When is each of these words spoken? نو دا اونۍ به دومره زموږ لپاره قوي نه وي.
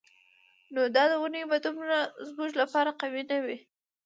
نو 0.73 0.81
دا 0.95 1.03
اونۍ 1.19 1.43
به 1.49 1.57
دومره 1.65 1.99
زموږ 2.29 2.51
لپاره 2.61 2.91
قوي 3.01 3.23
نه 3.31 3.37
وي. 3.45 3.57